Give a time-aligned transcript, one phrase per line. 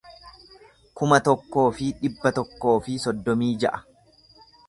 [1.01, 3.85] kuma tokkoo fi dhibba tokkoo fi soddomii ja'a